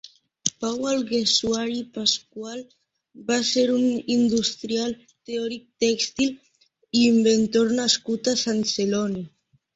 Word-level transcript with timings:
Pau 0.61 0.85
Alguersuari 0.91 1.75
i 1.81 1.83
Pascual 1.97 2.63
va 3.27 3.37
ser 3.49 3.65
un 3.75 3.85
industrial, 4.15 4.97
teòric 5.31 5.69
tèxtil 5.85 6.33
i 6.33 7.07
inventor 7.13 7.73
nascut 7.83 8.33
a 8.35 8.37
Sant 8.47 8.67
Celoni. 8.75 9.25